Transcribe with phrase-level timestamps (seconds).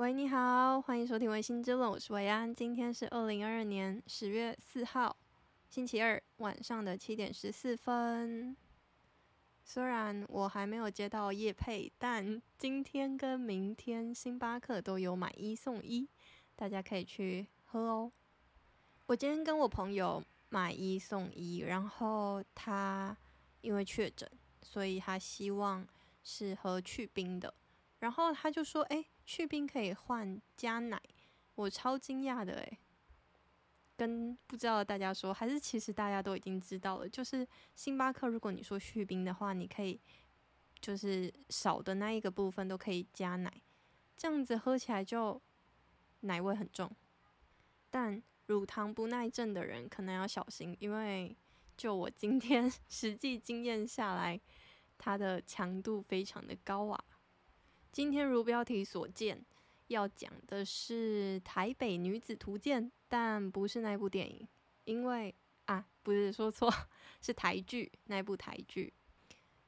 [0.00, 2.54] 喂，你好，欢迎收听《薇心之论》，我是维安。
[2.54, 5.14] 今天是二零二二年十月四号，
[5.68, 8.56] 星期二晚上的七点十四分。
[9.62, 16.08] 虽然我还没有接到叶配，但今天跟明天星巴克都有买一送一，
[16.56, 18.10] 大家可以去喝哦。
[19.04, 23.14] 我今天跟我朋友买一送一，然后他
[23.60, 24.26] 因为确诊，
[24.62, 25.86] 所以他希望
[26.22, 27.52] 是喝去冰的，
[27.98, 31.00] 然后他就说：“诶，去冰可以换加奶。”
[31.54, 32.78] 我超惊讶的诶。
[33.96, 40.00] 跟不知道大家说，还是其实大家都已经知道了，就是星巴克，如果你说去冰的话，你可以
[40.80, 43.62] 就是少的那一个部分都可以加奶，
[44.16, 45.40] 这样子喝起来就
[46.20, 46.90] 奶味很重。
[47.88, 51.36] 但乳糖不耐症的人可能要小心，因为
[51.76, 54.40] 就我今天 实际经验下来，
[54.98, 57.04] 它的强度非常的高啊。
[57.92, 59.44] 今天如标题所见，
[59.88, 62.84] 要讲的是《台北女子图鉴》。
[63.08, 64.46] 但不是那部电影，
[64.84, 66.72] 因为啊，不是说错，
[67.20, 68.92] 是台剧那部台剧。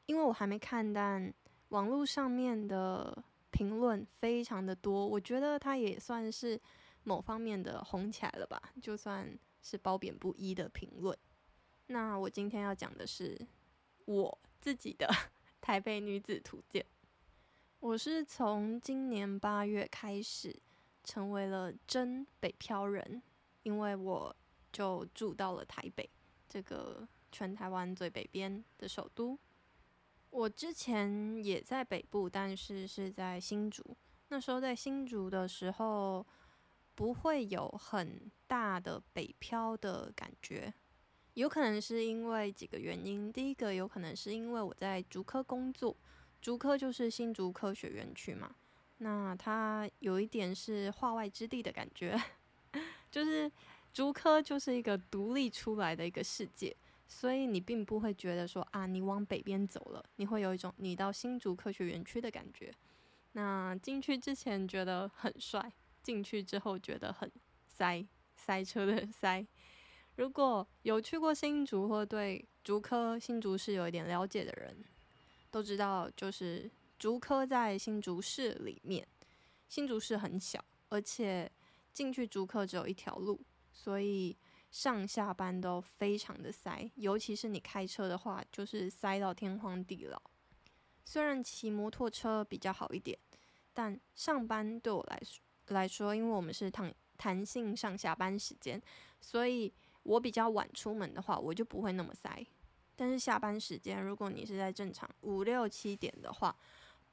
[0.06, 1.34] 因为我还没看，但
[1.70, 6.61] 网络上面的评论非常的多，我觉得它也算是
[7.03, 11.19] 某方面的红起来了吧，就算是褒贬不一的评论。
[11.89, 13.36] 那我今天要讲的是
[14.05, 15.09] 我自己的
[15.61, 16.86] 《台北女子图鉴》，
[17.83, 20.56] 我是从今年八月开始
[21.02, 23.20] 成为了真北漂人。
[23.64, 24.34] 因为我
[24.72, 26.08] 就住到了台北，
[26.48, 29.36] 这个全台湾最北边的首都。
[30.30, 33.84] 我之前也在北部，但是是在新竹。
[34.28, 36.24] 那时候在新竹的时候，
[36.94, 40.72] 不会有很大的北漂的感觉。
[41.34, 43.33] 有可能是因为几个原因。
[43.33, 45.96] 第一个有可能是因为我在竹科工作，
[46.43, 48.55] 竹科就是新竹科学园区嘛，
[48.98, 52.21] 那它有一点是化外之地的感觉。
[53.11, 53.51] 就是
[53.93, 56.75] 竹科就是一个独立出来的一个世界，
[57.07, 62.73] 所以你并不会觉得说啊，你往北边走了，你会有一种你到新竹科学园区的感觉。
[63.33, 67.31] 那进去之前觉得很帅，进去之后觉得很
[67.69, 68.05] 塞，
[68.35, 69.47] 塞车的 塞。
[70.17, 74.77] 如果有去过新竹或对竹科新竹市有一点了解的人，
[75.52, 76.68] 都知道，就是
[76.98, 79.07] 竹科在新竹市里面，
[79.68, 81.48] 新竹市很小，而且。
[81.92, 83.39] 进去竹科只有一条路，
[83.70, 84.35] 所以
[84.70, 90.18] 上下班都非常的塞，尤其是你开车的话，就是塞到天荒地老。
[91.05, 93.19] 虽然骑摩托车比较好一点，
[93.74, 98.80] 但上班对我来说来说，因为我们是弹弹性上下班时间，
[99.20, 99.70] 所以
[100.02, 102.42] 我比较晚出门的话，我就不会那么塞。
[102.97, 106.57] 但是下班时间，如果你是在正常五六七点的话，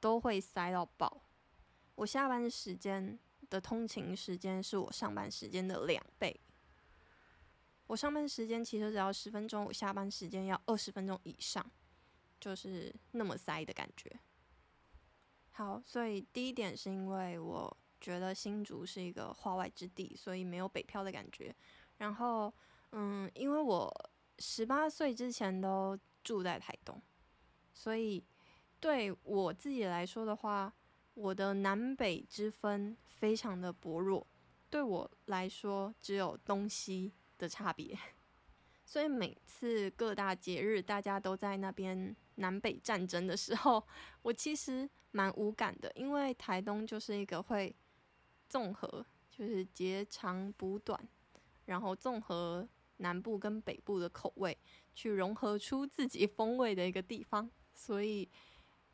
[0.00, 1.22] 都会塞到爆。
[1.94, 3.18] 我下班时间。
[3.48, 6.40] 的通勤时间是我上班时间的两倍。
[7.88, 11.68] 我上班时间其实只要十分钟，我下班时间要二十分钟以上，
[12.38, 14.20] 就是那么塞的感觉。
[15.50, 21.52] 好，所以第一点是因为我觉得新竹是一个化外之地，所以没有北漂的感觉。
[21.98, 22.54] 然后，
[22.92, 24.09] 嗯，因为我
[24.40, 27.00] 十八岁之前都住在台东，
[27.72, 28.24] 所以
[28.80, 30.74] 对我自己来说的话。
[31.14, 34.26] 我的南北之分非常的薄弱，
[34.70, 37.98] 对我来说只有东西的差别，
[38.86, 43.84] 所以每次各大节日大家都在那边南北战争的时候，
[44.22, 47.74] 我其实蛮无感的，因为台东就是一个会
[48.48, 50.98] 综合，就是截长补短，
[51.66, 52.66] 然后综合
[53.00, 54.56] 南部跟北部的口味，
[54.94, 58.26] 去融合出自己风味的一个地方，所以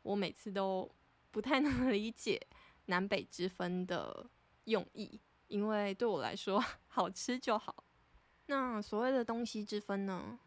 [0.01, 0.91] 我每次都。
[1.29, 2.41] 不太能 理解
[2.85, 4.27] 南北之分的
[4.63, 5.19] 用意，
[5.49, 7.83] 因为对我来说，好吃就好。
[8.47, 10.39] 那所谓的东西之分呢？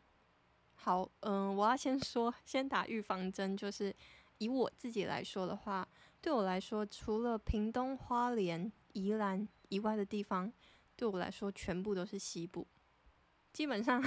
[0.75, 3.95] 好，嗯、我要先说，先打预防针，就是
[4.39, 5.87] 以我自己来说的话，
[6.21, 10.51] 对我来说，除了屏东、花莲、宜兰以外的地方，
[10.97, 12.67] 对我来说全部都是西部。
[13.53, 14.03] 基本上，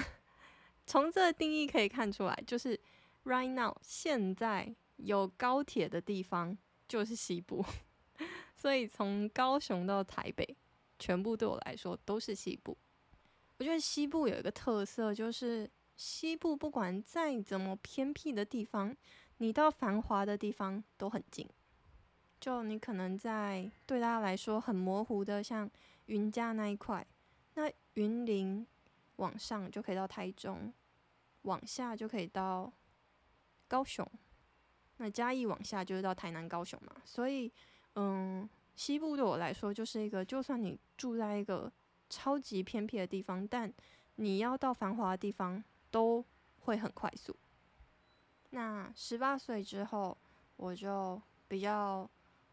[0.86, 2.80] 从这个定义可以看出来，就是
[3.26, 6.58] right now 现在有高铁的地方。
[6.86, 7.66] 就是西部，
[8.56, 10.56] 所以从高雄到台北，
[11.00, 12.78] 全部对我来说都是西部。
[13.58, 18.96] 我觉得西部有一个特色，就是西部不管再怎么偏僻的地方，
[19.38, 21.50] 你到繁华的地方都很近。
[22.40, 25.68] 就你可能在对大家来说很模糊的，像
[26.08, 27.08] 云嘉那一块，
[27.56, 28.68] 那云林
[29.18, 30.74] 往上就可以到台中，
[31.44, 32.72] 往下就可以到
[33.68, 34.08] 高雄。
[34.98, 37.52] 那嘉义往下就是到台南、高雄嘛，所以，
[37.96, 41.72] 嗯，西部对我来说就是一个，就算你住在一个
[42.10, 43.72] 超级偏僻的地方，但
[44.16, 46.24] 你要到繁华的地方都
[46.60, 47.36] 会很快速。
[48.52, 50.16] 那十八岁之后，
[50.58, 52.08] 我就比较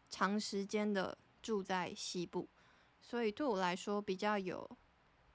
[0.09, 2.49] 长时间的住在西部，
[2.99, 4.67] 所以对我来说比较有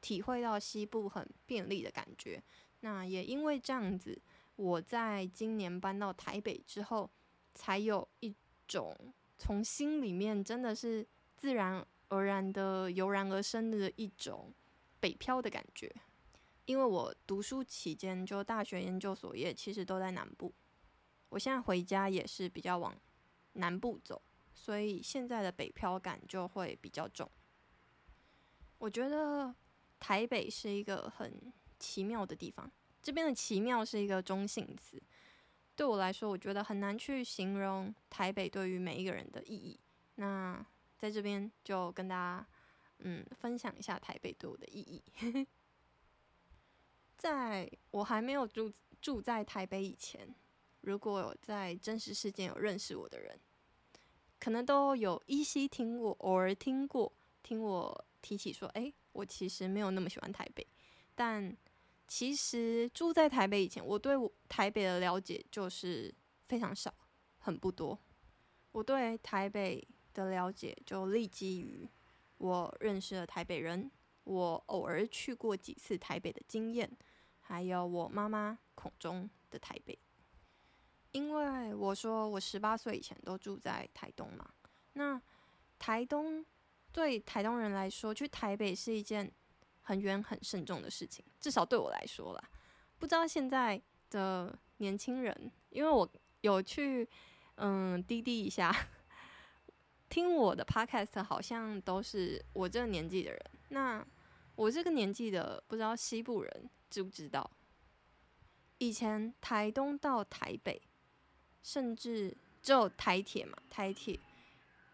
[0.01, 2.43] 体会到西部很便利的感觉。
[2.81, 4.21] 那也因为这样子，
[4.57, 7.11] 我在今年搬到台北之后，
[7.55, 8.35] 才有一
[8.69, 8.97] 种
[9.37, 11.07] 从心里面真的是
[11.37, 14.53] 自然而然的油然而生的一种
[15.01, 15.95] 北漂的感觉。
[16.67, 20.53] 因为我读书期间，就大学研究所也其实都在南部，
[21.29, 22.93] 我现在回家也是比较往
[23.53, 24.21] 南部走，
[24.53, 27.31] 所以现在的北漂感就会比较重。
[28.79, 29.55] 我觉得
[29.99, 32.71] 台北是一个很奇妙的地方，
[33.03, 35.03] 这边的奇妙是一个中性词，
[35.75, 39.79] 对我来说，我觉得很难去形容台北对于每一个人的意义。
[40.17, 40.65] 那
[40.99, 42.47] 在这边就跟大家
[42.99, 45.47] 嗯分享一下台北对我的意义。
[47.17, 50.35] 在我还没有住住在台北以前，
[50.83, 53.39] 如果有在真实世界有认识我的人，
[54.39, 57.13] 可能都有依稀听过，偶尔听过，
[57.43, 60.67] 听我提起说，诶，我其实没有那么喜欢台北。
[61.15, 61.57] 但
[62.07, 64.15] 其实住在台北以前，我对
[64.49, 66.15] 台北的了解就是
[66.47, 66.93] 非常少，
[67.39, 67.99] 很不多。
[68.73, 69.83] 我对台北
[70.13, 71.89] 的了解就立基于
[72.37, 73.91] 我认识了台北人。
[74.25, 76.91] 我偶尔去过几次台北的经验，
[77.41, 79.97] 还有我妈妈口中的台北。
[81.13, 84.51] 因为我说我十八岁以前都住在台东嘛，
[84.95, 85.23] 那
[85.79, 86.45] 台东
[86.97, 89.31] 对台东人来说，去台北是一件
[89.83, 92.51] 很远很慎重的事情，至少对我来说啦。
[92.99, 93.79] 不知道现在
[94.09, 96.11] 的年轻人，因为我
[96.41, 97.07] 有去
[97.57, 98.75] 嗯滴滴一下，
[100.09, 104.07] 听我的 podcast 好像都是我这个年纪的人，那。
[104.55, 107.51] 我这个年纪的，不知道西部人知不知道？
[108.79, 110.81] 以前台东到台北，
[111.63, 114.19] 甚至只有台铁嘛，台铁，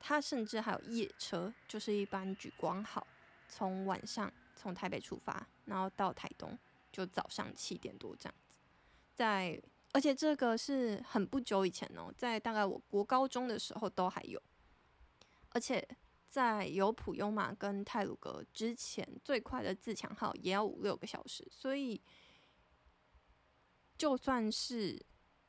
[0.04, 3.06] 它甚至还有夜车，就是一班莒光号，
[3.48, 6.58] 从晚上从台北出发，然后到台东，
[6.90, 8.58] 就早上七点多这样子。
[9.14, 9.62] 在，
[9.92, 14.42] 而且这个是很不久以前哦，在大概我国高中的时候都还有，
[15.50, 15.86] 而且。
[16.32, 22.00] 在有普悠玛跟泰鲁格之前，最快的自强号也要五六个小时，所以
[23.98, 24.98] 就算是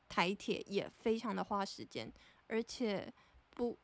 [0.06, 2.12] 台铁也非常的花时间，
[2.48, 3.10] 而且
[3.48, 3.78] 不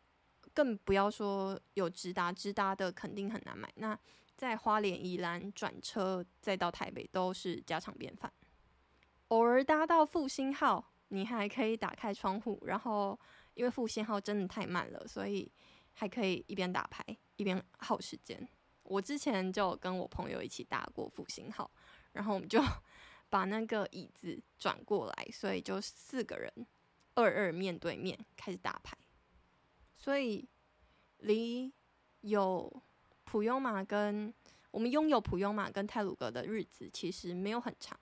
[0.54, 3.72] 更不要说有直达，直达的肯定很难买。
[3.76, 3.98] 那
[4.36, 8.32] 在花莲、宜兰转车再到台北都是家常便饭。
[9.28, 13.18] 偶尔搭到复兴号，你还可以打开窗户，然后
[13.54, 15.50] 因为复兴号真的太慢了，所以。
[15.92, 17.04] 还可以一边打牌
[17.36, 18.48] 一边耗时间。
[18.84, 21.68] 我之前就跟我朋友一起搭过复兴号，
[22.12, 22.62] 然后我们就
[23.28, 26.50] 把那个椅子转过来，所以就四个人
[27.14, 28.96] 二二面对面开始打牌。
[30.00, 30.48] 所以
[31.18, 31.70] 离
[32.22, 32.82] 有
[33.24, 34.32] 普悠玛跟
[34.70, 37.98] 我们拥有普悠玛跟泰鲁阁的日子其实没有很长。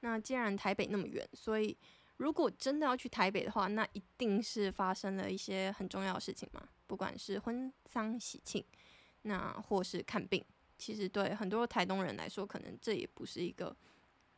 [0.00, 1.76] 那既然台北那么远，所以
[2.18, 6.68] 如果真的要去台北的话，那一定是发生了一些很重要的事情嘛。
[6.86, 8.62] 不管是婚丧喜庆，
[9.22, 10.44] 那或是看病，
[10.76, 13.74] 其实对很多台东人来说，可能这也不是一个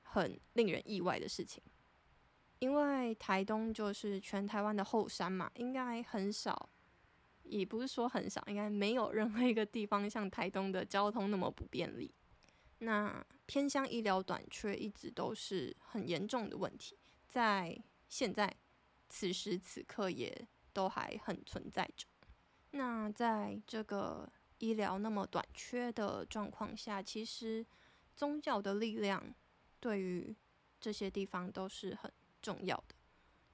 [0.02, 1.61] 很令人意外的事情，
[2.61, 6.69] 因为台东就是全台湾的后山嘛，应该很少，
[7.45, 12.13] 也不是说很少，应该没有任何一个地方像台东的交通那么不便利。
[12.79, 16.99] 那偏乡医疗短缺一直都是很严重的问题，
[17.29, 18.55] 在现在
[19.09, 22.07] 此时此刻也都还很存在着。
[22.73, 27.65] 那在这个医疗那么短缺的状况下，其实
[28.17, 29.35] 宗教的力量
[29.79, 30.35] 对于
[30.81, 32.95] 这些地方都是很重要的。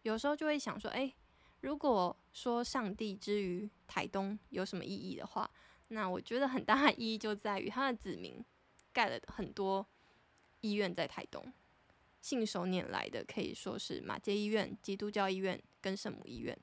[0.03, 1.15] 有时候就会想说，诶，
[1.61, 5.51] 如果说上帝之于台东有什么意义的话，
[5.89, 8.45] 那我觉得很大的意义就在于他的子民
[8.93, 9.87] 盖了很多
[10.61, 11.53] 医院在台东，
[12.21, 16.59] 信手拈来的可以说是马街医院、基督教医院跟圣母医院，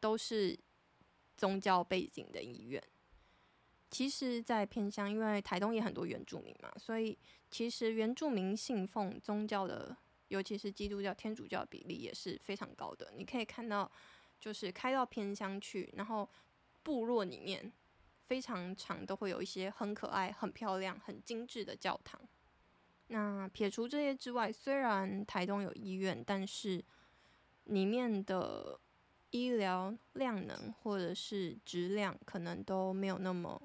[0.00, 0.58] 都是。
[1.34, 2.80] 宗教背景的医院，
[3.90, 7.18] 其实，在偏乡，因为台东也很多原住民嘛，所以
[7.50, 9.96] 其实原住民信奉宗教的，
[10.28, 13.12] 尤其是基督教、天主教比例也是非常高的。
[13.16, 13.90] 你可以看到，
[14.42, 16.28] 就是开到偏乡去，然后
[16.82, 17.72] 部落里面
[18.26, 22.20] 非常常都会有一些很可爱、很漂亮、很精致的教堂。
[23.06, 26.84] 那撇除这些之外，虽然台东有医院，但是
[27.66, 28.80] 里面的。
[29.34, 33.58] 医疗量能或者是质量可能都没有那么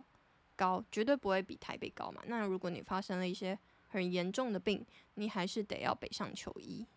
[0.56, 2.24] 高，绝对不会比台北高嘛。
[2.26, 6.88] 那如果你发生了一些很严重的病，你还是得要北上求医。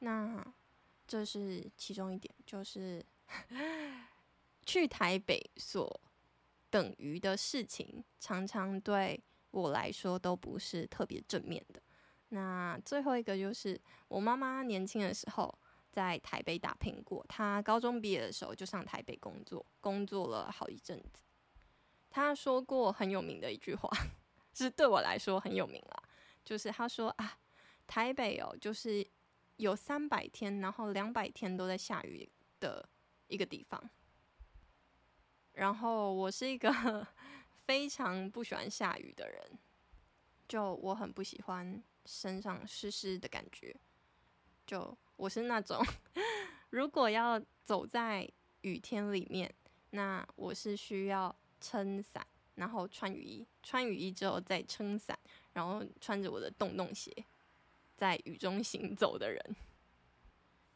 [0.00, 0.44] 那
[1.06, 3.04] 这是其中一点，就是
[4.66, 6.00] 去台北所
[6.70, 11.80] 等于的事情，常常对我来说都不是特别正面的。
[12.30, 15.58] 那最后一个就是我妈妈年轻的时候
[15.92, 21.22] 在台北打拼过，她高中毕业的时候就上台北工作，工作了好一阵子。
[22.10, 23.88] 她说过很有名的一句话，
[24.52, 26.02] 是对我来说很有名啦，
[26.44, 27.38] 就是她说啊，
[27.86, 29.06] 台北哦，就是
[29.56, 32.28] 有三百天，然后两百天都在下雨
[32.60, 32.88] 的
[33.28, 33.90] 一个地方。
[35.52, 37.06] 然后我是一个
[37.66, 39.58] 非常不喜欢下雨的人，
[40.48, 41.82] 就我很不喜欢。
[42.08, 43.74] 身上湿湿的感觉，
[44.64, 45.84] 就我是那种，
[46.70, 49.52] 如果要走在雨天里面，
[49.90, 55.18] 那我是需要撑伞，然后穿雨衣，穿雨衣之后再撑伞，
[55.52, 57.12] 然后穿着我的洞洞鞋，
[57.96, 59.56] 在雨中行走的人。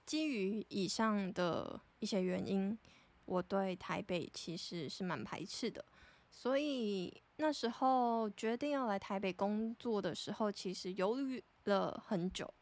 [0.05, 2.77] 基于以上的一些原因，
[3.27, 5.85] 我对台北其实是蛮排斥的，
[6.31, 7.23] 所以。
[7.43, 12.53] 那时候决定要来台北工作的时候，其实犹豫了很久，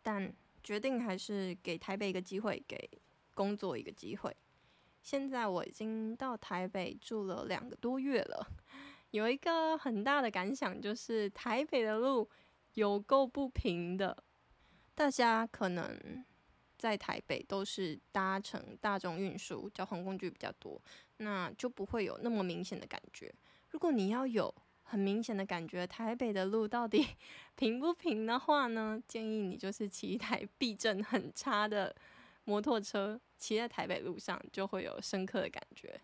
[0.00, 2.88] 但决定还是给台北一个机会，给
[3.34, 4.32] 工作一个机会。
[5.02, 8.48] 现在我已经到台北住了两个多月了，
[9.10, 12.30] 有一个很大的感想就是台北的路
[12.76, 14.16] 有够不平的。
[14.94, 16.24] 大家可能
[16.78, 20.80] 在台北都是搭乘大众运输交通工具比较多，
[21.18, 23.34] 那就不会有那么明显的感觉。
[23.70, 27.06] 如果你要有很明显的感觉，台北的路到底
[27.56, 28.98] 平不平的话呢？
[29.08, 31.94] 建议你就是骑一台避震很差的
[32.44, 36.00] 摩托车，骑在台北路上就会有深刻的感觉。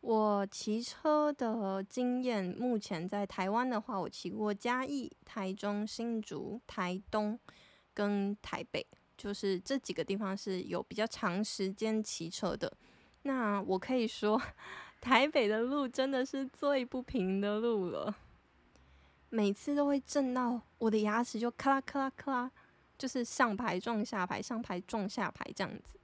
[0.00, 7.38] 我骑车的经验，目前在台湾的话，我骑过嘉义、台中、新竹、台东
[7.92, 8.86] 跟台北，
[9.16, 12.72] 就是这几个地方是有比较长时间骑车的。
[13.22, 14.40] 那我可以说。
[15.00, 18.12] 台北的路真的是最不平的路了，
[19.28, 22.50] 每次都会震到我的牙齿就咔啦咔啦咔啦，
[22.98, 25.97] 就是上排撞下排，上排撞下排这样子。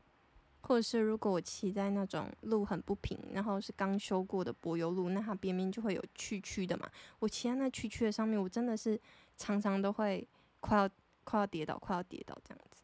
[0.66, 6.88] 或者是如果我骑在那种路很不平，然后是刚修过的柏油路，那它边边就会有曲曲的嘛。
[7.18, 8.98] 我骑在那曲曲的上面，我真的是
[9.36, 10.26] 常常都会
[10.60, 10.88] 快要
[11.22, 12.82] 快要跌倒，快要跌倒这样子。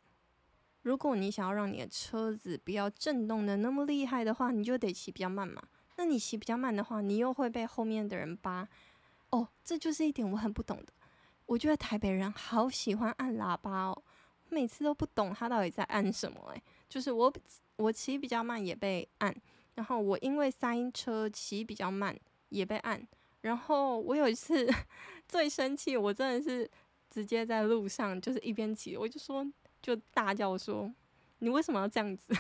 [0.83, 5.63] 如果你想要让你的车子不要震动的那么厉害的话，你就得骑比较慢嘛。
[5.97, 8.69] 那你骑比较慢的话，你又会被后面的人扒。
[9.31, 10.93] 哦，这就是一点我很不懂的。
[11.47, 14.03] 我觉得台北人好喜欢按喇叭哦，
[14.49, 16.51] 每次都不懂他到底在按什么。
[16.55, 17.33] 诶，就是我
[17.81, 19.35] 我骑比较慢也被按，
[19.75, 22.17] 然后我因为塞车骑比较慢
[22.51, 23.07] 也被按，
[23.41, 24.69] 然后我有一次
[25.27, 26.71] 最生气，我真的是
[27.09, 29.47] 直接在路上就是一边骑，我就说
[29.81, 30.93] 就大叫说
[31.41, 32.35] ：“你为什么要这样子？”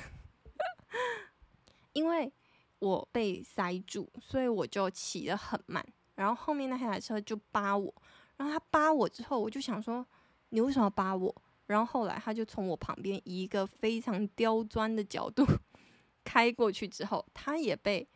[1.94, 2.32] 因为。
[2.80, 7.94] 我被塞住，所以我就骑得很慢，然后后面那台车就扒我，
[8.38, 10.02] 然后他扒我之后，我就想说，
[10.48, 11.42] 你为什么要扒我？
[11.70, 15.46] 然后后来他就从我旁边以一个非常刁钻的角度
[16.24, 18.06] 开过去之后，他也被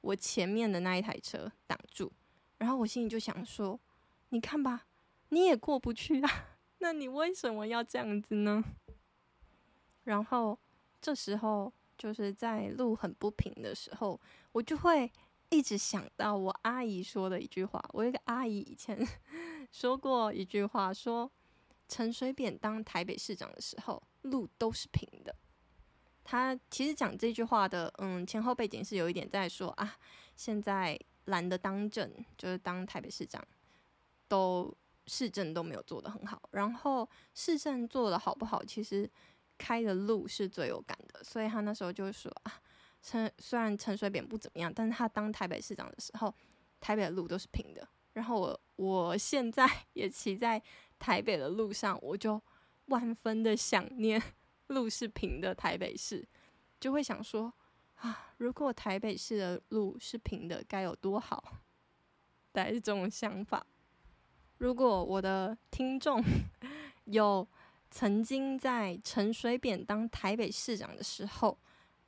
[0.00, 2.10] 我前面的那一台车挡住，
[2.58, 3.78] 然后我心里就想说，
[4.30, 4.86] 你看吧，
[5.28, 6.30] 你也过不去啊，
[6.78, 8.64] 那你为什么要这样子呢？
[10.04, 10.58] 然后
[11.00, 11.72] 这时候。
[11.96, 15.10] 就是在路很不平的时候，我就会
[15.48, 17.80] 一直想到我阿姨说的一句话。
[17.92, 18.98] 我一个阿姨以前
[19.70, 21.30] 说过一句话，说
[21.88, 25.34] 陈水扁当台北市长的时候，路都是平的。
[26.22, 29.96] 他其实讲这句话的，嗯，前后背景是有一点在说啊，
[30.36, 33.46] 现在蓝的当政，就是当台北市长，
[34.28, 34.74] 都
[35.06, 36.42] 市政都没有做得很好。
[36.52, 39.10] 然后市政做得好不好，其实。
[39.56, 42.60] 开的路是最有感的，所以他那时候就说啊，
[43.00, 46.34] 陈虽然陈水扁不怎么样，但是他当台北市长的时候，
[46.80, 47.88] 台北的路都是平的。
[48.14, 49.64] 然后我我现在
[49.94, 50.60] 也骑在
[51.04, 52.40] 台北的路上，我就
[52.86, 54.22] 万分的想念
[54.68, 56.26] 路是平的台北市，
[56.80, 57.52] 就会想说
[57.96, 61.60] 啊，如果台北市的路是平的，该有多好，
[62.52, 63.66] 大概是这种想法。
[64.56, 66.22] 如果我的听众
[67.04, 67.46] 有。
[67.90, 71.56] 曾经在陈水扁当台北市长的时候，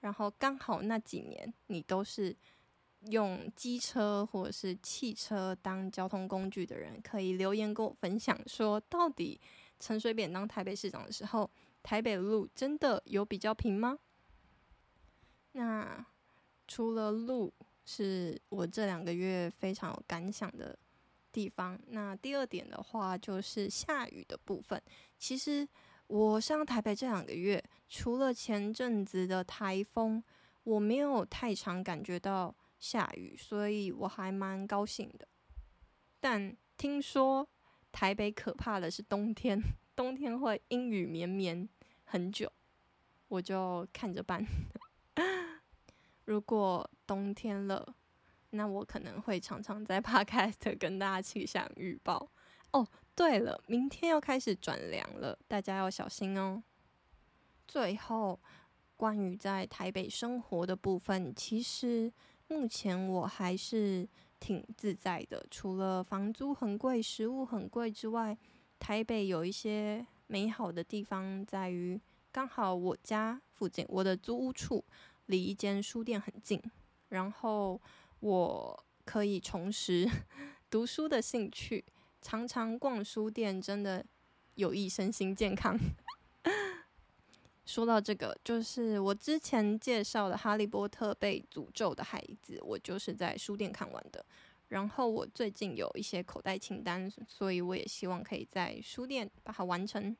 [0.00, 2.36] 然后刚好那几年你都是
[3.10, 9.40] 用机车或者是汽车当交通工具的人，可以留言跟我分享说，到底
[9.78, 11.50] 陈水扁当台北市长的时候，
[11.82, 13.98] 台北路真的有比较平吗？
[15.52, 16.04] 那
[16.66, 17.52] 除了路
[17.84, 20.76] 是我这两个月非常有感想的
[21.32, 24.82] 地方，那第二点的话就是下雨的部分。
[25.18, 25.66] 其实
[26.08, 30.22] 我上台北这两个月，除了前阵子的台风，
[30.64, 32.54] 我没有太常感觉到
[32.88, 35.26] 下雨，所以我还蛮高兴的。
[36.20, 37.48] 但听说
[37.90, 39.60] 台北可怕的是冬天，
[39.96, 41.68] 冬天会阴雨绵绵
[42.04, 42.50] 很久，
[43.28, 44.44] 我就看着办。
[46.26, 47.94] 如果冬天了，
[48.50, 52.30] 那我可能会常常在 Podcast 跟大家气象预报。
[52.72, 56.62] 哦，对了，明天要开始转凉了，大家要小心哦。
[57.66, 58.38] 最后，
[58.96, 62.12] 关于在台北生活的部分，其实
[62.48, 65.44] 目前我还是挺自在的。
[65.50, 68.36] 除了房租很贵、食物很贵之外，
[68.78, 72.00] 台北有一些美好的地方在于，
[72.30, 74.84] 刚好我家附近，我的租屋处
[75.26, 76.62] 离一间书店很近，
[77.08, 77.80] 然后
[78.20, 80.08] 我可以重拾
[80.70, 81.84] 读书的兴趣。
[82.22, 84.04] 常常逛书店，真的
[84.54, 85.78] 有益身心健康。
[87.66, 94.24] 说到这个，就是我之前介绍的《哈利波特被诅咒的孩子》，我就是在书店看完的。
[94.68, 100.16] 然后我最近有一些口袋清单，所以我也希望可以在书店把它完成。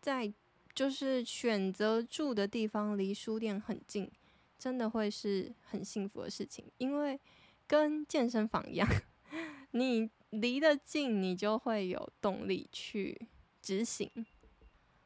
[0.00, 0.32] 在
[0.74, 4.10] 就是选择住的地方离书店很近，
[4.58, 7.20] 真的会是很幸福的事情，因为
[7.66, 8.88] 跟健身房一样，
[9.70, 10.10] 你。
[10.30, 13.28] 离得近，你就会有动力去
[13.62, 14.10] 执行。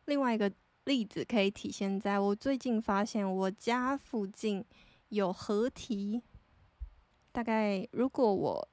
[0.06, 0.50] 另外一个
[0.84, 4.64] 例子可以体现在我最近发现，我家附近
[5.08, 6.22] 有河堤。
[7.32, 8.68] 大概如果我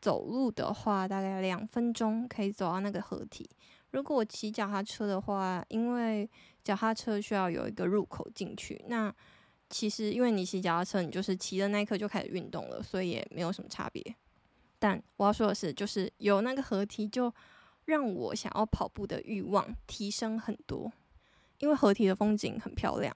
[0.00, 3.48] 走路的话，大概两分钟可以走到那个河堤。
[3.90, 6.28] 如果我骑脚踏车的话，因为
[6.62, 9.12] 脚踏车需要有一个入口进去，那
[9.70, 14.14] 其实因为你骑脚踏车，你就是骑的那一刻就开始运动了，所以也没有什么差别。
[14.78, 17.32] 但我要说的是，就是有那个河堤，就
[17.86, 20.92] 让我想要跑步的欲望提升很多。
[21.58, 23.14] 因为合体的风景很漂亮，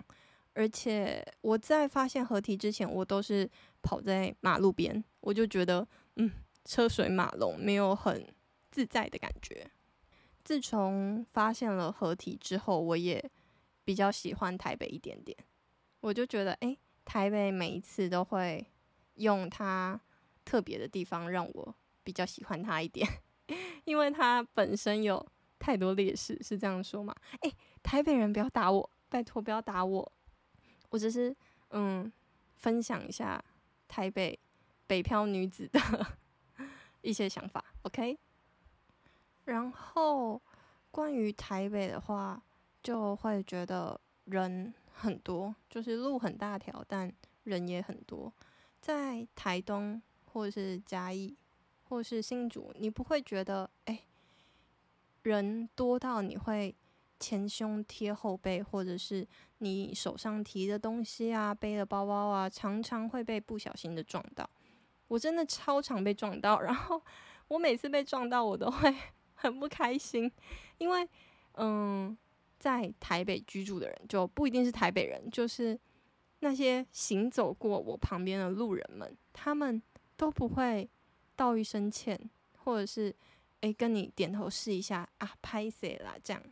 [0.55, 3.49] 而且我在发现合体之前，我都是
[3.83, 6.31] 跑在马路边，我就觉得嗯，
[6.65, 8.27] 车水马龙，没有很
[8.71, 9.71] 自在的感觉。
[10.45, 13.23] 自从发现了合体之后，我也
[13.85, 15.37] 比较喜欢台北一点点。
[16.01, 18.67] 我就觉得，哎，台北每一次都会
[19.15, 20.01] 用它。
[20.43, 23.07] 特别的地方让我比较喜欢它一点，
[23.85, 25.25] 因为它本身有
[25.61, 27.15] 太多劣势，是这样说吗？
[27.43, 30.13] 诶，台北人不要打我，拜托不要打我，
[30.91, 31.35] 我只是
[31.71, 32.11] 嗯
[32.57, 33.43] 分享一下
[33.89, 34.39] 台北
[34.87, 35.81] 北漂女子的
[37.03, 38.19] 一些想法，OK？
[39.45, 40.41] 然后
[40.91, 42.43] 关于台北的话，
[42.83, 47.13] 就会觉得人很多，就是路很大条，但
[47.45, 48.33] 人也很多，
[48.81, 50.01] 在台东。
[50.33, 51.37] 或者是嘉义，
[51.89, 54.01] 或是新竹，你不会觉得哎、
[55.23, 56.73] 人多到你会
[57.21, 59.25] 前胸贴后背，或者是
[59.59, 64.49] 你手上提的东西啊，背的包包啊，常常会被不小心的撞到。
[65.07, 67.01] 我真的超常被撞到，然后
[67.47, 68.93] 我每次被撞到，我都会
[69.35, 70.33] 很不开心，
[70.79, 71.09] 因为
[71.55, 72.17] 嗯，
[72.59, 75.79] 在台北居住的人就不一定是台北人，就是
[76.41, 79.81] 那些行走过我旁边的路人们，他们。
[80.17, 80.87] 都不会
[81.35, 82.29] 道一声歉，
[82.59, 83.17] 或者是
[83.63, 86.43] 诶跟你点头示一下啊，拍谁啦这样。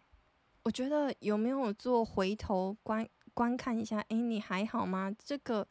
[0.68, 4.00] 我觉得有没有做回头观观看一下？
[4.10, 5.10] 诶，你还好吗？
[5.18, 5.66] 这个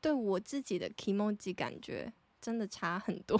[0.00, 3.38] 对我自己的 kimoji 感觉真的差很多。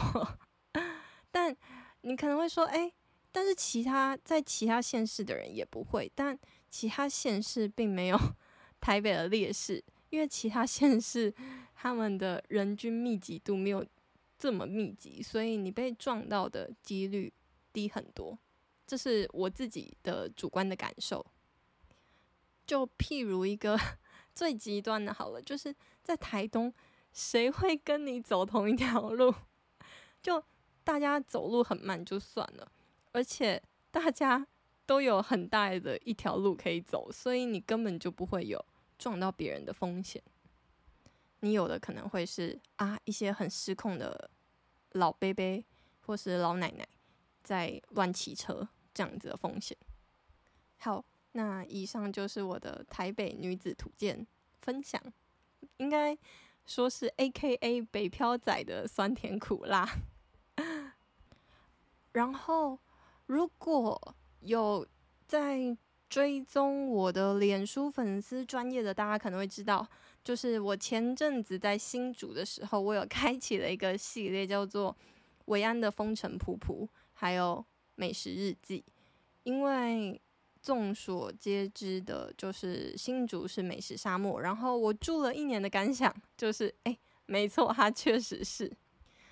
[1.33, 1.57] 但
[2.03, 2.93] 你可能会说，诶，
[3.33, 8.19] 但是其他在其他县市的人也不会，但其他县市并没有
[8.79, 11.35] 台北的劣势，因为其他县市
[11.75, 13.83] 他们的人均密集度没有。
[14.39, 17.33] 这么密集，所以你被撞到的几率
[17.73, 18.39] 低很多，
[18.89, 21.25] 这是我自己的主观的感受。
[22.67, 23.79] 就譬如一个
[24.35, 26.73] 最极端的，好了，就是在台东，
[27.13, 29.35] 谁会跟你走同一条路？
[30.23, 30.43] 就
[30.83, 32.73] 大家走路很慢就算了，
[33.13, 34.47] 而且大家
[34.87, 38.65] 都有很大的一条路可以走，所以你根本就不会有
[38.99, 40.23] 撞到别人的风险。
[41.41, 44.31] 你有的可能会是啊，一些很失控的
[44.93, 45.65] 老伯伯
[46.01, 46.89] 或是老奶奶
[47.45, 49.77] 在乱骑车这样子的风险。
[50.79, 54.27] 好，那以上就是我的台北女子图鉴
[54.61, 55.01] 分享，
[55.77, 56.19] 应该
[56.67, 59.89] 说是 AKA 北漂仔的酸甜苦辣。
[62.11, 62.77] 然后，
[63.27, 64.85] 如果有
[65.29, 65.77] 在
[66.09, 69.87] 追踪我的脸书粉丝专业的，大家可能会知道。
[70.25, 74.93] 就是我前阵子在新主的时候，我有开启了一个系列，叫做
[75.45, 76.85] 《维安的风尘仆仆》，
[77.15, 77.65] 还有
[77.99, 78.85] 美食日记。
[79.43, 80.21] 因为
[80.63, 84.41] 众所皆知的，就是新竹是美食沙漠。
[84.41, 88.71] 然后我住了一年的感想就是，哎，没错，它确实是。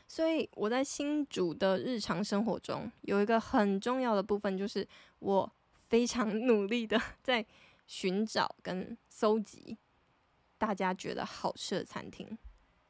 [0.09, 4.87] 所以我在新竹的日常生活中，有一个很重要的部分，就是
[5.20, 5.52] 我
[5.88, 7.44] 非常努力的 在
[7.87, 9.76] 寻找跟搜集。
[10.59, 12.26] 大家觉得好吃的餐厅，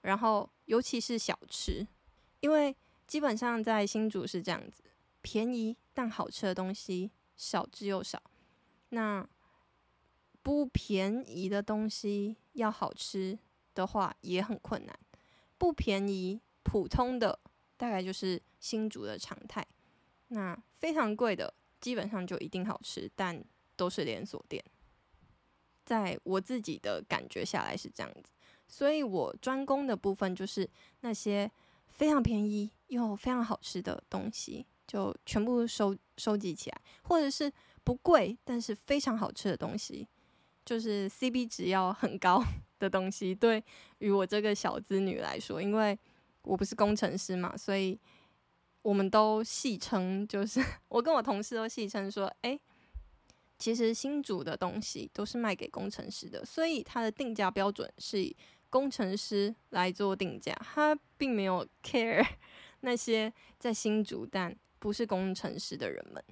[0.02, 1.84] 然后尤其是小吃，
[2.38, 2.76] 因为
[3.08, 4.84] 基本上在新竹是这样子，
[5.26, 8.22] 便宜但好吃的东西少之又少。
[8.90, 9.28] 那
[10.40, 13.36] 不便宜的东西要好吃
[13.74, 14.96] 的话也很困难。
[15.58, 17.36] 不便宜、普通的
[17.76, 19.66] 大概就是新竹的常态。
[20.28, 24.64] 那非常贵的基本上就一定好吃，但都是连锁店。
[25.84, 28.30] 在我自己的感觉下来是这样子，
[28.68, 31.50] 所以我专攻的部分就是那些
[31.88, 37.52] 非常便宜又非常好吃的东西，就全部收收集起来，或者是
[37.84, 40.06] 不贵但是非常好吃的东西，
[40.64, 42.42] 就是 C B 值要很高
[42.78, 43.34] 的东西。
[43.34, 43.62] 对
[43.98, 45.98] 于我这个小资女来说，因为
[46.42, 47.98] 我不是工程师嘛，所以
[48.82, 52.58] 我们都戏称，就是 我跟我同事都戏称说，哎。
[53.58, 58.36] 其实新竹的东西都是卖给工程师的，所以它的定价标准是以
[58.68, 62.22] 工程师来做定价，他并没有 care
[62.80, 66.22] 那些在新竹但不是工程师的人们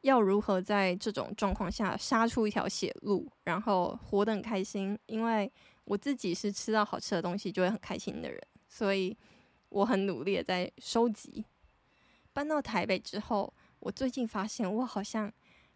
[0.00, 4.98] 要如何在这种状况下杀出一条血路，然后活得很开心。
[5.06, 5.52] 因为
[5.84, 9.16] 我自己是吃到好吃的东西就会很开心的人，所以
[9.68, 11.44] 我很努力的在收集。
[12.32, 15.32] 搬到台北之后，我最近发现我好像。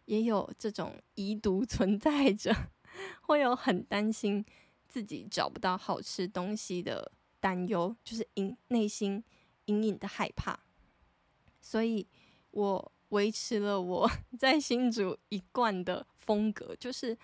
[0.06, 2.54] 也有这种遗毒存在着，
[3.24, 4.44] 会有很担心
[4.86, 9.24] 自己找不到好吃东西的担忧，就是隐内心
[9.64, 10.60] 隐隐的害怕。
[11.64, 12.06] 所以
[12.50, 17.16] 我维持了我 在新竹一贯的风格，就是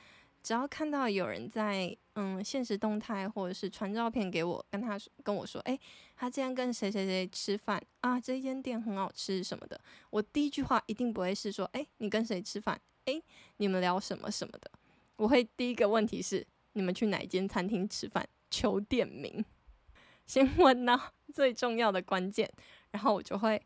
[0.43, 5.79] 只要看到有人在嗯现实动态或者是传照片给我，跟他说跟我说，诶，
[6.17, 12.81] 他今天跟谁谁谁吃饭啊，这间店很好吃什么的，我第一句话一定不会是说，诶，你跟谁吃饭？
[13.05, 13.23] 诶，
[13.59, 14.71] 你们聊什么什么的？
[15.17, 18.27] 我会第一个问题是，你们去哪间餐厅吃饭？
[18.51, 19.45] 求店名，
[20.27, 20.99] 先问到
[21.33, 22.51] 最重要的关键，
[22.91, 23.61] 然后我就会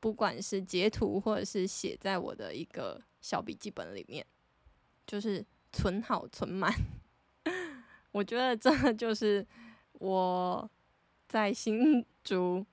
[0.00, 4.24] 不管是截图或者是写在我的一个小笔记本里面，
[5.06, 6.72] 就是存好存满。
[8.12, 9.46] 我觉得这就是
[9.92, 10.70] 我
[11.28, 12.64] 在新竹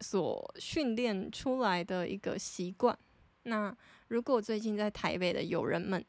[0.00, 2.98] 所训练出来的一个习惯。
[3.44, 3.76] 那
[4.08, 6.04] 如果最近在台北的友人们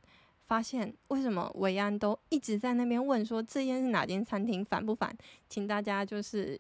[0.46, 5.16] 发现，为什么维安都一直在那边问说，这间是哪间餐厅，烦不烦？
[5.48, 6.60] 请大家就是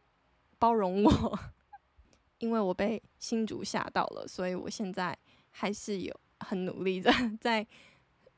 [0.60, 1.40] 包容我，
[2.39, 5.17] 因为我被新竹吓到了，所以我现在
[5.50, 7.65] 还是有很努力的 在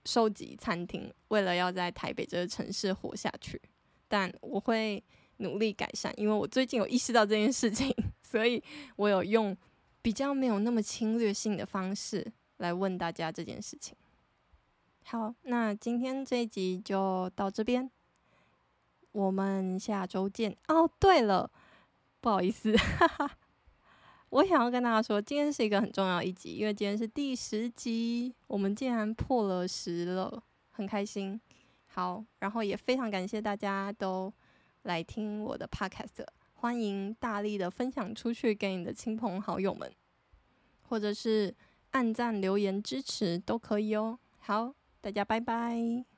[0.06, 3.62] 收集餐厅，为了要在台北这个城市活下去。
[4.08, 5.04] 但我会
[5.38, 8.64] 努力改善，因为我最近有意识到这件事情， 所以
[8.96, 9.56] 我有用
[10.02, 12.32] 比较没有那么侵略性的方式。
[12.60, 13.96] 来问大家这件事情。
[15.06, 17.90] 好，那今天这一集就到这边，
[19.14, 20.58] 我们下周见。
[20.68, 21.50] 哦，对了，
[22.20, 23.38] 不好意思，哈哈，
[24.30, 31.40] 我想要跟大家说，今天是一个很重要一集，因为今天是第十集，我们竟然破了十了，很开心。
[31.88, 34.32] 好，然后也非常感谢大家都
[34.84, 39.92] 来听我的 podcast，欢迎大力的分享出去给你的亲朋好友们，
[40.84, 41.56] 或者是。
[41.92, 44.20] 按赞、留言支持都可以哦。
[44.38, 46.09] 好，大家拜拜。